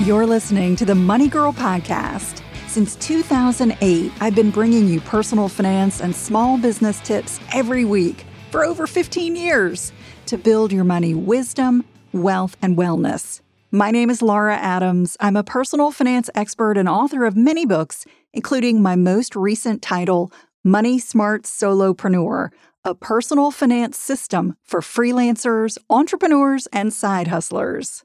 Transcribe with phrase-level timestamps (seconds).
[0.00, 2.42] You're listening to the Money Girl Podcast.
[2.68, 8.64] Since 2008, I've been bringing you personal finance and small business tips every week for
[8.64, 9.92] over 15 years
[10.24, 11.84] to build your money wisdom,
[12.14, 13.42] wealth, and wellness.
[13.70, 15.18] My name is Laura Adams.
[15.20, 20.32] I'm a personal finance expert and author of many books, including my most recent title,
[20.64, 22.48] Money Smart Solopreneur
[22.86, 28.02] A Personal Finance System for Freelancers, Entrepreneurs, and Side Hustlers.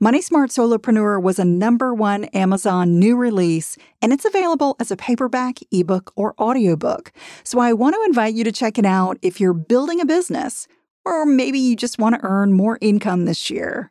[0.00, 4.96] Money Smart Solopreneur was a number one Amazon new release, and it's available as a
[4.96, 7.12] paperback, ebook, or audiobook.
[7.44, 10.66] So I want to invite you to check it out if you're building a business,
[11.04, 13.90] or maybe you just want to earn more income this year.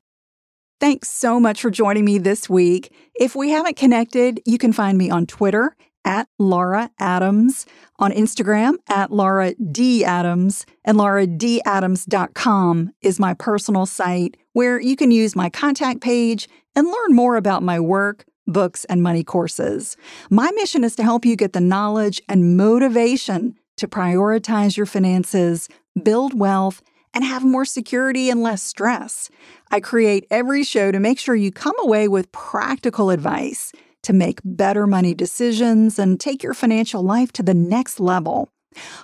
[0.80, 2.94] Thanks so much for joining me this week.
[3.20, 5.76] If we haven't connected, you can find me on Twitter
[6.09, 7.68] at Laura Adams,
[7.99, 10.04] on Instagram at Laura D.
[10.04, 16.87] Adams, and lauradadams.com is my personal site where you can use my contact page and
[16.87, 19.96] learn more about my work, books, and money courses.
[20.32, 25.70] My mission is to help you get the knowledge and motivation to prioritize your finances,
[26.02, 26.82] build wealth,
[27.13, 29.30] and have more security and less stress.
[29.70, 33.71] I create every show to make sure you come away with practical advice
[34.10, 38.49] to make better money decisions and take your financial life to the next level.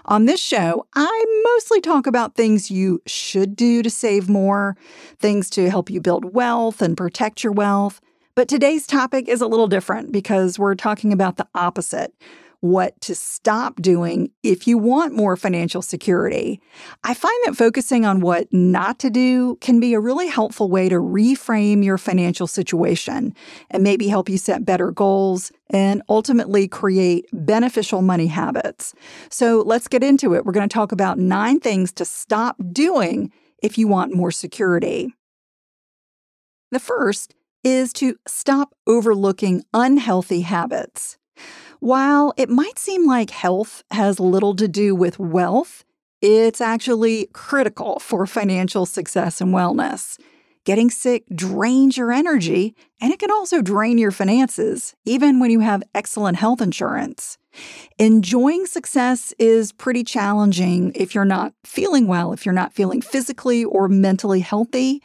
[0.05, 4.75] On this show, I mostly talk about things you should do to save more,
[5.19, 8.01] things to help you build wealth and protect your wealth.
[8.33, 12.11] But today's topic is a little different because we're talking about the opposite
[12.65, 16.59] what to stop doing if you want more financial security.
[17.03, 20.89] I find that focusing on what not to do can be a really helpful way
[20.89, 23.35] to reframe your financial situation
[23.69, 28.95] and maybe help you set better goals and ultimately create beneficial money habits.
[29.29, 30.43] So let's get into it.
[30.43, 35.13] We're going to talk about nine things to stop doing if you want more security.
[36.71, 41.19] The first is to stop overlooking unhealthy habits.
[41.79, 45.83] While it might seem like health has little to do with wealth,
[46.21, 50.17] it's actually critical for financial success and wellness.
[50.63, 55.59] Getting sick drains your energy, and it can also drain your finances, even when you
[55.59, 57.37] have excellent health insurance.
[57.99, 63.63] Enjoying success is pretty challenging if you're not feeling well, if you're not feeling physically
[63.63, 65.03] or mentally healthy.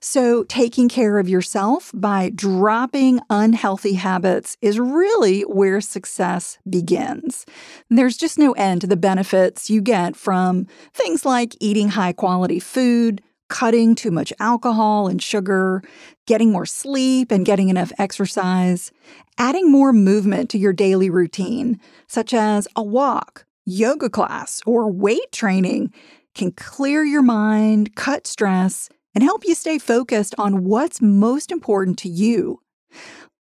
[0.00, 7.44] So, taking care of yourself by dropping unhealthy habits is really where success begins.
[7.90, 12.60] There's just no end to the benefits you get from things like eating high quality
[12.60, 15.82] food, cutting too much alcohol and sugar,
[16.26, 18.92] getting more sleep and getting enough exercise,
[19.36, 25.32] adding more movement to your daily routine, such as a walk, yoga class, or weight
[25.32, 25.92] training,
[26.34, 31.98] can clear your mind, cut stress, and help you stay focused on what's most important
[31.98, 32.62] to you.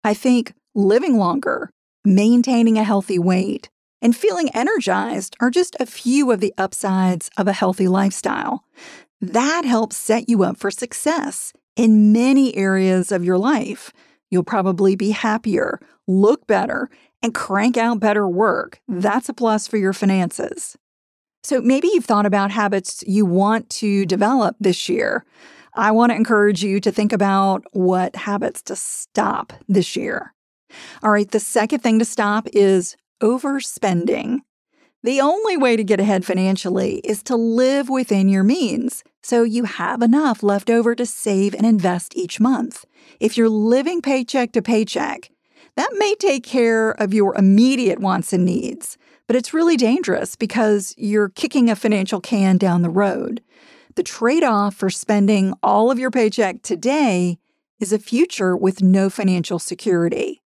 [0.01, 1.72] I think living longer,
[2.05, 3.69] maintaining a healthy weight,
[4.01, 8.63] and feeling energized are just a few of the upsides of a healthy lifestyle.
[9.19, 13.91] That helps set you up for success in many areas of your life.
[14.31, 16.89] You'll probably be happier, look better,
[17.22, 18.79] and crank out better work.
[18.88, 20.78] That's a plus for your finances.
[21.44, 25.25] So maybe you've thought about habits you want to develop this year.
[25.78, 30.34] I want to encourage you to think about what habits to stop this year.
[31.04, 34.40] All right, the second thing to stop is overspending.
[35.04, 39.66] The only way to get ahead financially is to live within your means so you
[39.66, 42.84] have enough left over to save and invest each month.
[43.20, 45.30] If you're living paycheck to paycheck,
[45.76, 50.96] that may take care of your immediate wants and needs, but it's really dangerous because
[50.98, 53.42] you're kicking a financial can down the road.
[53.97, 57.40] The trade off for spending all of your paycheck today
[57.80, 60.44] is a future with no financial security.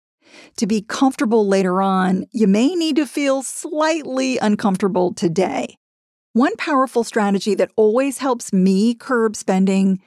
[0.56, 5.76] To be comfortable later on, you may need to feel slightly uncomfortable today.
[6.32, 10.00] One powerful strategy that always helps me curb spending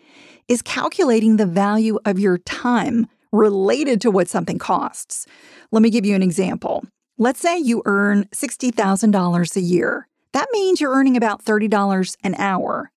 [0.48, 5.26] is calculating the value of your time related to what something costs.
[5.70, 6.86] Let me give you an example.
[7.18, 10.08] Let's say you earn $60,000 a year.
[10.32, 12.90] That means you're earning about $30 an hour.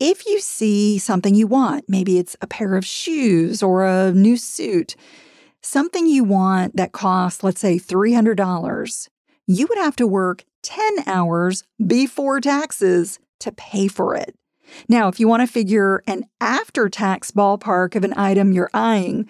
[0.00, 4.38] If you see something you want, maybe it's a pair of shoes or a new
[4.38, 4.96] suit,
[5.60, 9.08] something you want that costs, let's say, $300,
[9.46, 14.34] you would have to work 10 hours before taxes to pay for it.
[14.88, 19.28] Now, if you want to figure an after tax ballpark of an item you're eyeing,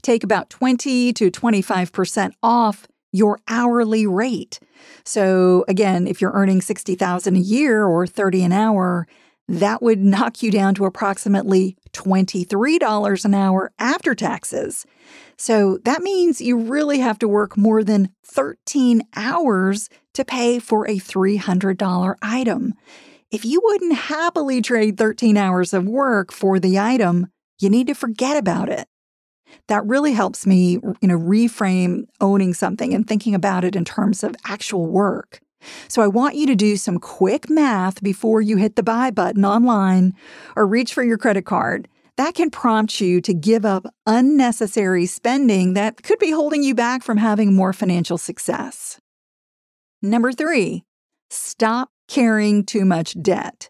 [0.00, 4.60] take about 20 to 25% off your hourly rate.
[5.04, 9.06] So again, if you're earning 60,000 a year or 30 an hour,
[9.48, 14.84] that would knock you down to approximately $23 an hour after taxes.
[15.38, 20.88] So that means you really have to work more than 13 hours to pay for
[20.88, 22.74] a $300 item.
[23.30, 27.28] If you wouldn't happily trade 13 hours of work for the item,
[27.60, 28.88] you need to forget about it.
[29.68, 34.22] That really helps me, you know, reframe owning something and thinking about it in terms
[34.22, 35.40] of actual work.
[35.88, 39.44] So I want you to do some quick math before you hit the buy button
[39.44, 40.14] online
[40.54, 41.88] or reach for your credit card.
[42.16, 47.02] That can prompt you to give up unnecessary spending that could be holding you back
[47.02, 48.98] from having more financial success.
[50.00, 50.84] Number three,
[51.30, 53.68] stop carrying too much debt.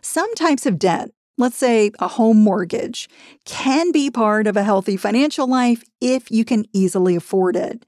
[0.00, 3.08] Some types of debt, let's say a home mortgage,
[3.44, 7.84] can be part of a healthy financial life if you can easily afford it.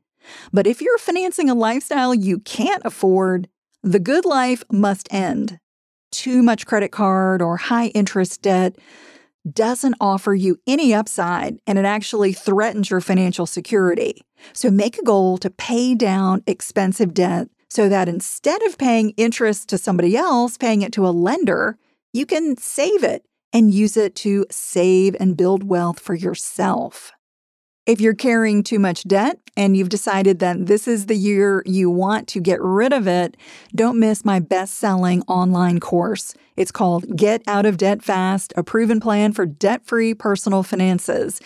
[0.53, 3.49] But if you're financing a lifestyle you can't afford,
[3.83, 5.59] the good life must end.
[6.11, 8.77] Too much credit card or high interest debt
[9.51, 14.23] doesn't offer you any upside and it actually threatens your financial security.
[14.53, 19.69] So make a goal to pay down expensive debt so that instead of paying interest
[19.69, 21.79] to somebody else, paying it to a lender,
[22.13, 27.13] you can save it and use it to save and build wealth for yourself.
[27.87, 31.89] If you're carrying too much debt and you've decided that this is the year you
[31.89, 33.37] want to get rid of it,
[33.77, 36.35] don't miss my best selling online course.
[36.57, 41.41] It's called Get Out of Debt Fast, a proven plan for debt free personal finances.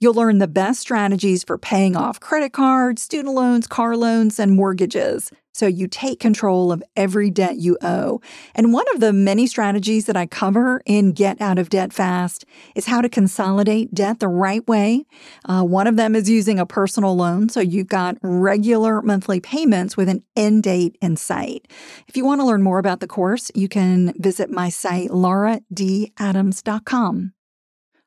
[0.00, 4.52] You'll learn the best strategies for paying off credit cards, student loans, car loans, and
[4.52, 8.20] mortgages so you take control of every debt you owe.
[8.54, 12.44] And one of the many strategies that I cover in Get Out of Debt Fast
[12.76, 15.04] is how to consolidate debt the right way.
[15.44, 19.96] Uh, one of them is using a personal loan, so you've got regular monthly payments
[19.96, 21.66] with an end date in sight.
[22.06, 27.32] If you want to learn more about the course, you can visit my site, lauradadams.com.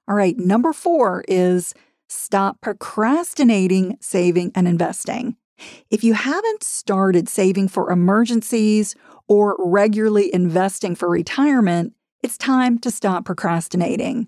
[0.08, 1.74] All right, number four is
[2.10, 5.38] stop procrastinating saving and investing.
[5.90, 8.96] If you haven't started saving for emergencies
[9.28, 11.94] or regularly investing for retirement,
[12.24, 14.28] it's time to stop procrastinating.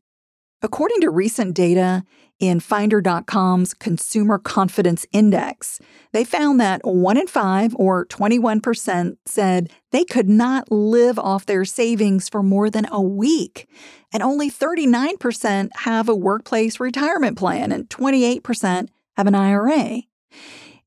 [0.63, 2.05] According to recent data
[2.39, 5.81] in Finder.com's Consumer Confidence Index,
[6.13, 11.65] they found that one in five, or 21%, said they could not live off their
[11.65, 13.67] savings for more than a week.
[14.13, 18.87] And only 39% have a workplace retirement plan, and 28%
[19.17, 20.03] have an IRA.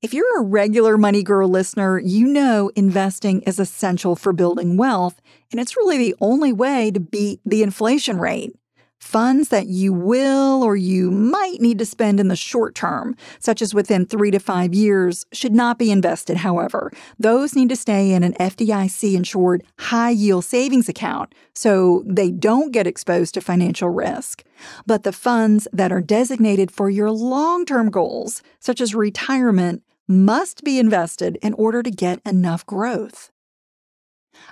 [0.00, 5.20] If you're a regular Money Girl listener, you know investing is essential for building wealth,
[5.50, 8.54] and it's really the only way to beat the inflation rate.
[8.98, 13.60] Funds that you will or you might need to spend in the short term, such
[13.60, 16.90] as within three to five years, should not be invested, however.
[17.18, 22.72] Those need to stay in an FDIC insured high yield savings account so they don't
[22.72, 24.42] get exposed to financial risk.
[24.86, 30.64] But the funds that are designated for your long term goals, such as retirement, must
[30.64, 33.30] be invested in order to get enough growth.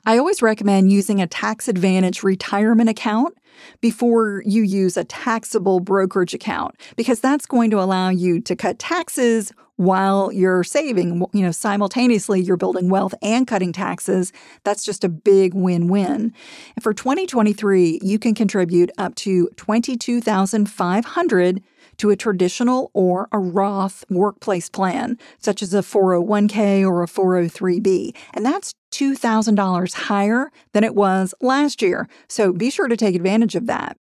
[0.07, 3.37] I always recommend using a tax advantage retirement account
[3.81, 8.79] before you use a taxable brokerage account because that's going to allow you to cut
[8.79, 11.25] taxes while you're saving.
[11.33, 14.33] You know, simultaneously you're building wealth and cutting taxes.
[14.63, 16.33] That's just a big win-win.
[16.77, 21.62] And for 2023, you can contribute up to 22,500
[21.97, 28.14] to a traditional or a Roth workplace plan, such as a 401k or a 403b.
[28.33, 32.09] And that's $2,000 higher than it was last year.
[32.29, 33.97] So be sure to take advantage of that.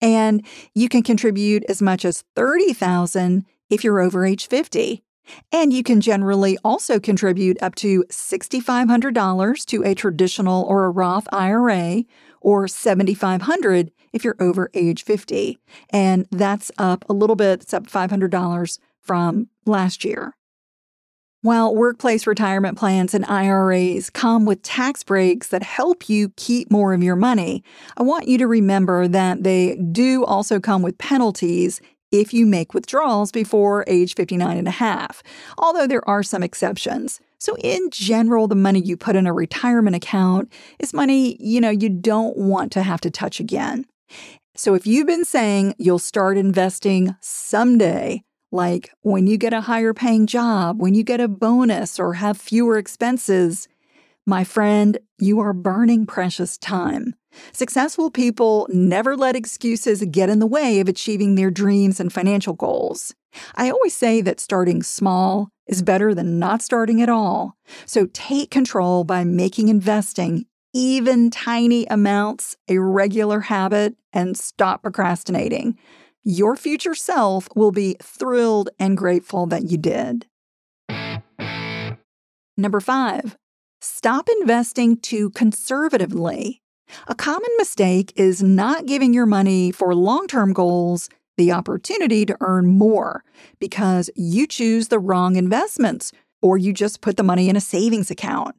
[0.00, 5.02] And you can contribute as much as 30,000 if you're over age 50.
[5.50, 11.26] And you can generally also contribute up to $6,500 to a traditional or a Roth
[11.32, 12.04] IRA
[12.40, 15.58] or 7,500 if you're over age 50.
[15.90, 20.34] And that's up a little bit, it's up $500 from last year.
[21.42, 26.92] While workplace retirement plans and IRAs come with tax breaks that help you keep more
[26.92, 27.62] of your money,
[27.96, 32.74] I want you to remember that they do also come with penalties if you make
[32.74, 35.22] withdrawals before age 59 and a half,
[35.58, 37.20] although there are some exceptions.
[37.38, 41.70] So in general, the money you put in a retirement account is money, you know,
[41.70, 43.84] you don't want to have to touch again.
[44.54, 48.22] So if you've been saying you'll start investing someday,
[48.56, 52.36] like when you get a higher paying job, when you get a bonus or have
[52.36, 53.68] fewer expenses,
[54.26, 57.14] my friend, you are burning precious time.
[57.52, 62.54] Successful people never let excuses get in the way of achieving their dreams and financial
[62.54, 63.14] goals.
[63.54, 67.56] I always say that starting small is better than not starting at all.
[67.84, 75.78] So take control by making investing even tiny amounts a regular habit and stop procrastinating.
[76.28, 80.26] Your future self will be thrilled and grateful that you did.
[82.56, 83.36] Number five,
[83.80, 86.62] stop investing too conservatively.
[87.06, 92.36] A common mistake is not giving your money for long term goals the opportunity to
[92.40, 93.22] earn more
[93.60, 96.10] because you choose the wrong investments
[96.42, 98.56] or you just put the money in a savings account.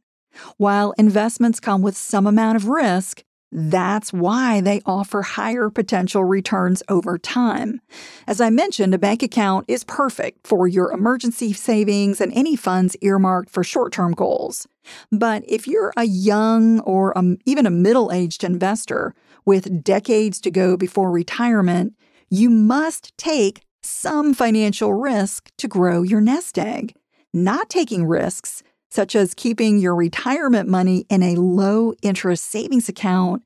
[0.56, 6.82] While investments come with some amount of risk, that's why they offer higher potential returns
[6.88, 7.80] over time.
[8.26, 12.96] As I mentioned, a bank account is perfect for your emergency savings and any funds
[13.00, 14.66] earmarked for short term goals.
[15.10, 19.14] But if you're a young or a, even a middle aged investor
[19.46, 21.94] with decades to go before retirement,
[22.28, 26.94] you must take some financial risk to grow your nest egg.
[27.32, 33.42] Not taking risks such as keeping your retirement money in a low interest savings account,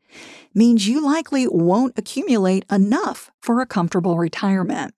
[0.54, 4.94] means you likely won't accumulate enough for a comfortable retirement.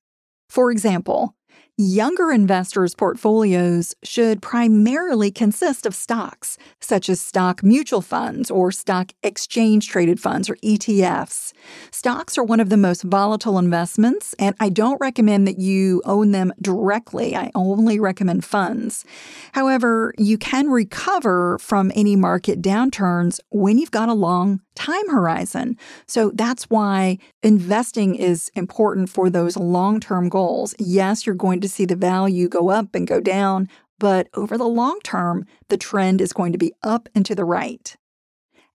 [0.48, 1.34] For example,
[1.76, 9.10] Younger investors' portfolios should primarily consist of stocks, such as stock mutual funds or stock
[9.24, 11.52] exchange traded funds or ETFs.
[11.90, 16.30] Stocks are one of the most volatile investments, and I don't recommend that you own
[16.30, 17.34] them directly.
[17.34, 19.04] I only recommend funds.
[19.50, 25.76] However, you can recover from any market downturns when you've got a long time horizon.
[26.06, 30.74] So that's why investing is important for those long term goals.
[30.78, 34.66] Yes, you're going to see the value go up and go down, but over the
[34.66, 37.96] long term, the trend is going to be up and to the right.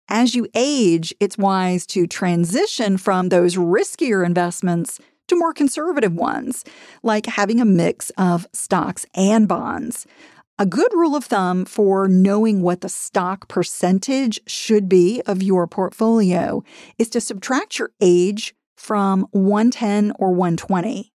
[0.07, 6.63] As you age, it's wise to transition from those riskier investments to more conservative ones,
[7.03, 10.07] like having a mix of stocks and bonds.
[10.57, 15.67] A good rule of thumb for knowing what the stock percentage should be of your
[15.67, 16.63] portfolio
[16.97, 21.11] is to subtract your age from 110 or 120.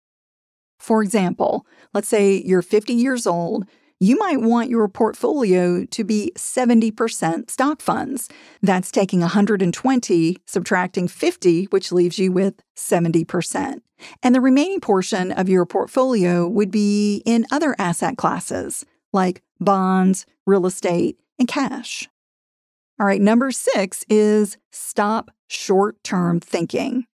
[0.80, 3.66] For example, let's say you're 50 years old,
[4.00, 8.30] you might want your portfolio to be 70% stock funds.
[8.64, 13.82] That's taking 120, subtracting 50, which leaves you with 70%.
[14.24, 20.26] And the remaining portion of your portfolio would be in other asset classes like bonds,
[20.48, 22.10] real estate, and cash.
[23.00, 27.06] All right, number six is stop short term thinking.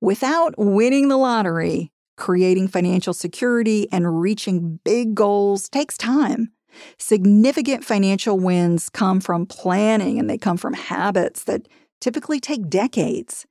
[0.00, 6.52] Without winning the lottery, creating financial security and reaching big goals takes time.
[6.98, 11.68] Significant financial wins come from planning and they come from habits that
[12.00, 13.46] typically take decades.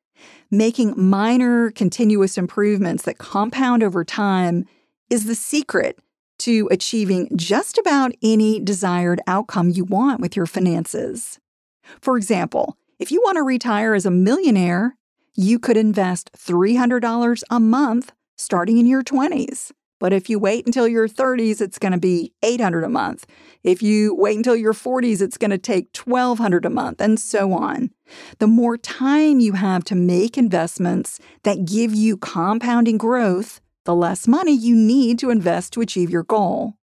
[0.49, 4.65] Making minor, continuous improvements that compound over time
[5.09, 5.99] is the secret
[6.39, 11.39] to achieving just about any desired outcome you want with your finances.
[12.01, 14.95] For example, if you want to retire as a millionaire,
[15.35, 19.71] you could invest $300 a month starting in your 20s.
[19.99, 23.27] But if you wait until your 30s, it's going to be 800 a month.
[23.63, 27.53] If you wait until your 40s, it's going to take 1200 a month and so
[27.53, 27.91] on.
[28.39, 34.27] The more time you have to make investments that give you compounding growth, the less
[34.27, 36.73] money you need to invest to achieve your goal.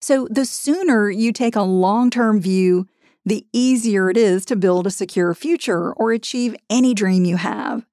[0.00, 2.86] So, the sooner you take a long term view,
[3.24, 7.86] the easier it is to build a secure future or achieve any dream you have.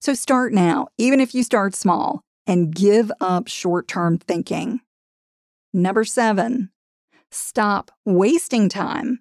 [0.00, 4.80] So, start now, even if you start small, and give up short term thinking.
[5.72, 6.70] Number seven,
[7.30, 9.20] stop wasting time.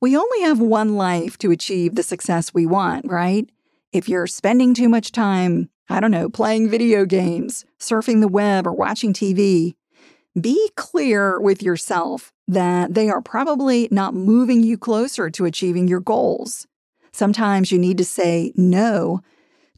[0.00, 3.48] We only have one life to achieve the success we want, right?
[3.92, 8.66] If you're spending too much time I don't know, playing video games, surfing the web,
[8.66, 9.74] or watching TV,
[10.40, 16.00] be clear with yourself that they are probably not moving you closer to achieving your
[16.00, 16.66] goals.
[17.12, 19.20] Sometimes you need to say no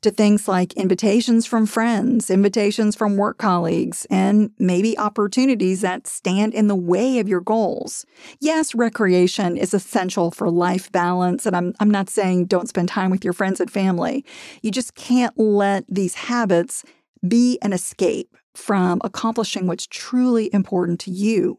[0.03, 6.55] to things like invitations from friends, invitations from work colleagues, and maybe opportunities that stand
[6.55, 8.07] in the way of your goals.
[8.41, 13.11] Yes, recreation is essential for life balance, and I'm, I'm not saying don't spend time
[13.11, 14.25] with your friends and family.
[14.63, 16.83] You just can't let these habits
[17.27, 21.59] be an escape from accomplishing what's truly important to you.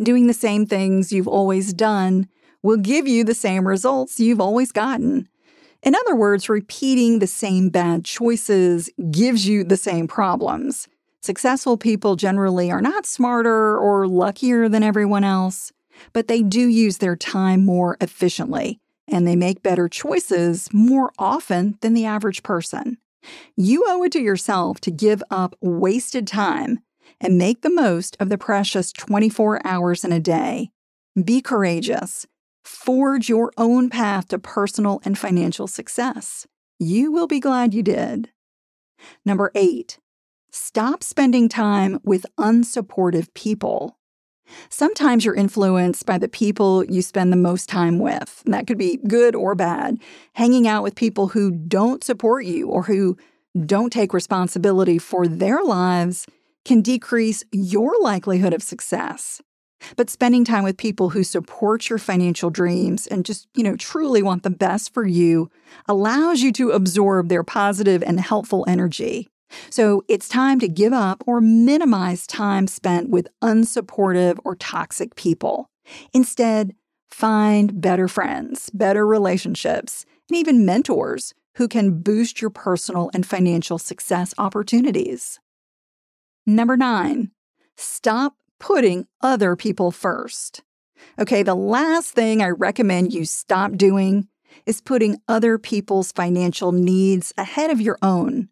[0.00, 2.28] Doing the same things you've always done
[2.62, 5.28] will give you the same results you've always gotten.
[5.82, 10.88] In other words, repeating the same bad choices gives you the same problems.
[11.20, 15.72] Successful people generally are not smarter or luckier than everyone else,
[16.12, 21.78] but they do use their time more efficiently and they make better choices more often
[21.80, 22.98] than the average person.
[23.56, 26.80] You owe it to yourself to give up wasted time
[27.20, 30.70] and make the most of the precious 24 hours in a day.
[31.24, 32.26] Be courageous
[32.68, 36.46] Forge your own path to personal and financial success.
[36.78, 38.30] You will be glad you did.
[39.24, 39.98] Number eight,
[40.52, 43.97] stop spending time with unsupportive people.
[44.68, 48.42] Sometimes you're influenced by the people you spend the most time with.
[48.44, 49.98] And That could be good or bad.
[50.34, 53.16] Hanging out with people who don't support you or who
[53.66, 56.26] don't take responsibility for their lives
[56.64, 59.40] can decrease your likelihood of success.
[59.96, 64.22] But spending time with people who support your financial dreams and just, you know, truly
[64.22, 65.50] want the best for you
[65.86, 69.28] allows you to absorb their positive and helpful energy.
[69.70, 75.68] So it's time to give up or minimize time spent with unsupportive or toxic people.
[76.12, 76.74] Instead,
[77.10, 83.78] find better friends, better relationships, and even mentors who can boost your personal and financial
[83.78, 85.40] success opportunities.
[86.46, 87.30] Number nine,
[87.76, 90.62] stop putting other people first.
[91.18, 94.28] Okay, the last thing I recommend you stop doing
[94.66, 98.48] is putting other people's financial needs ahead of your own.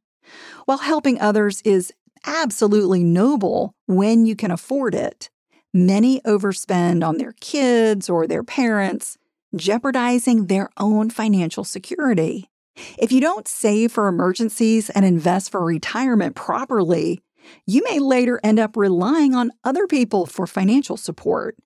[0.64, 1.92] While helping others is
[2.24, 5.30] absolutely noble when you can afford it,
[5.72, 9.16] many overspend on their kids or their parents,
[9.54, 12.50] jeopardizing their own financial security.
[12.98, 17.22] If you don't save for emergencies and invest for retirement properly,
[17.66, 21.56] you may later end up relying on other people for financial support.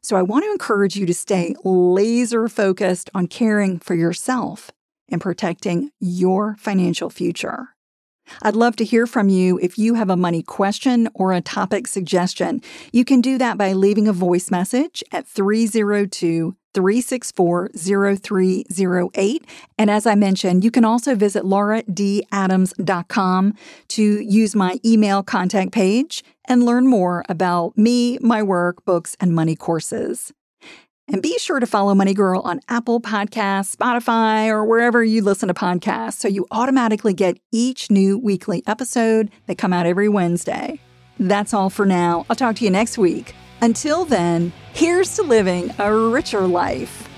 [0.00, 4.72] So, I want to encourage you to stay laser focused on caring for yourself
[5.08, 7.76] and protecting your financial future.
[8.42, 11.86] I'd love to hear from you if you have a money question or a topic
[11.86, 12.60] suggestion.
[12.92, 19.44] You can do that by leaving a voice message at 302 364 0308.
[19.78, 23.54] And as I mentioned, you can also visit lauradadams.com
[23.88, 29.34] to use my email contact page and learn more about me, my work, books, and
[29.34, 30.32] money courses.
[31.10, 35.48] And be sure to follow Money Girl on Apple Podcasts, Spotify, or wherever you listen
[35.48, 40.78] to podcasts so you automatically get each new weekly episode that come out every Wednesday.
[41.18, 42.26] That's all for now.
[42.28, 43.34] I'll talk to you next week.
[43.62, 47.08] Until then, here's to living a richer life.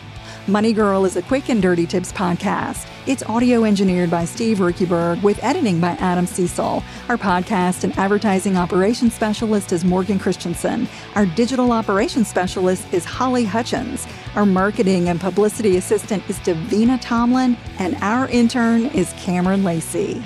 [0.50, 2.88] Money Girl is a quick and dirty tips podcast.
[3.06, 6.82] It's audio engineered by Steve Riekeberg with editing by Adam Cecil.
[7.08, 10.88] Our podcast and advertising operations specialist is Morgan Christensen.
[11.14, 14.08] Our digital operations specialist is Holly Hutchins.
[14.34, 17.56] Our marketing and publicity assistant is Davina Tomlin.
[17.78, 20.20] And our intern is Cameron Lacey.